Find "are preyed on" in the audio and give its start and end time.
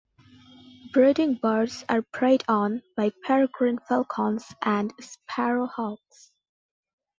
1.87-2.81